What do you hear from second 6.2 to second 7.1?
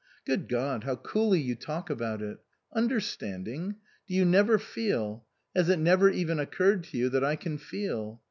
occurred to you